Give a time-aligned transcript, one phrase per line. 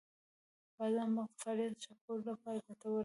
[0.75, 2.99] •بادام د مغزو د فعالیت ښه کولو لپاره ګټور دی.